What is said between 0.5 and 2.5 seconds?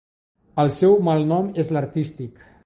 El seu malnom és l'artístic.